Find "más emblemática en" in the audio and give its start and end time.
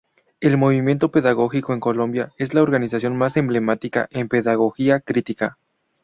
3.15-4.29